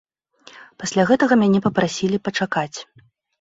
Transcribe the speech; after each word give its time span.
Пасля 0.83 1.03
гэтага 1.09 1.37
мяне 1.41 1.59
папрасілі 1.67 2.21
пачакаць. 2.29 2.77